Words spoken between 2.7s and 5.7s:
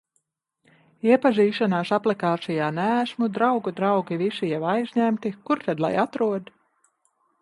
neesmu, draugu draugi visi jau aizņemti, kur